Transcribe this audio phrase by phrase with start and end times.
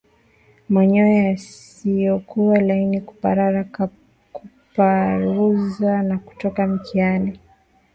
[0.69, 3.63] Manyoya yasiyokuwa laini kuparara
[4.33, 7.39] kuparuza na kutoka mkiani